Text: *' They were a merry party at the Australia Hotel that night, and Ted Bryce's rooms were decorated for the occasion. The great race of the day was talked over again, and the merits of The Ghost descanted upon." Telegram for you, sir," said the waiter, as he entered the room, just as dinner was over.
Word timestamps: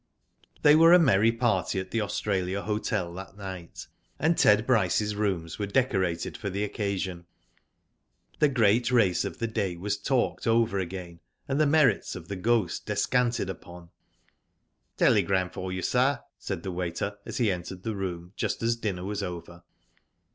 *' 0.33 0.61
They 0.63 0.75
were 0.75 0.93
a 0.93 0.97
merry 0.97 1.31
party 1.31 1.79
at 1.79 1.91
the 1.91 2.01
Australia 2.01 2.63
Hotel 2.63 3.13
that 3.13 3.37
night, 3.37 3.85
and 4.17 4.35
Ted 4.35 4.65
Bryce's 4.65 5.13
rooms 5.15 5.59
were 5.59 5.67
decorated 5.67 6.35
for 6.35 6.49
the 6.49 6.63
occasion. 6.63 7.27
The 8.39 8.49
great 8.49 8.89
race 8.91 9.23
of 9.25 9.37
the 9.37 9.45
day 9.45 9.77
was 9.77 9.99
talked 9.99 10.47
over 10.47 10.79
again, 10.79 11.19
and 11.47 11.61
the 11.61 11.67
merits 11.67 12.15
of 12.15 12.29
The 12.29 12.35
Ghost 12.35 12.87
descanted 12.87 13.47
upon." 13.47 13.91
Telegram 14.97 15.51
for 15.51 15.71
you, 15.71 15.83
sir," 15.83 16.21
said 16.39 16.63
the 16.63 16.71
waiter, 16.71 17.19
as 17.23 17.37
he 17.37 17.51
entered 17.51 17.83
the 17.83 17.93
room, 17.95 18.33
just 18.35 18.63
as 18.63 18.75
dinner 18.75 19.03
was 19.03 19.21
over. 19.21 19.61